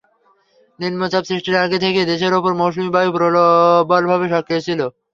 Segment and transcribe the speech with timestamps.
[0.79, 4.79] নিম্নচাপ সৃষ্টির আগে থেকেই দেশের ওপর মৌসুমি বায়ু প্রবলভাবে সক্রিয় ছিল।